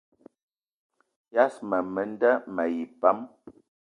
Yas 1.35 1.55
ma 1.69 1.79
menda 1.93 2.31
mayi 2.55 2.83
pam 3.01 3.17